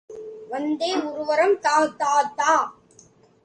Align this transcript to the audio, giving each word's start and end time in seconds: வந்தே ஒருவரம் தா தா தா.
வந்தே 0.49 0.89
ஒருவரம் 1.01 1.55
தா 1.59 1.75
தா 1.97 2.13
தா. 2.35 2.51